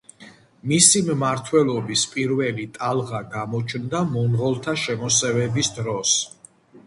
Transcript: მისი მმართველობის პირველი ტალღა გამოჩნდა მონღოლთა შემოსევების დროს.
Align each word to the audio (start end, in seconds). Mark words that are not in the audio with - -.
მისი 0.69 1.01
მმართველობის 1.09 2.05
პირველი 2.13 2.65
ტალღა 2.79 3.21
გამოჩნდა 3.35 4.01
მონღოლთა 4.15 4.75
შემოსევების 4.87 5.73
დროს. 5.79 6.17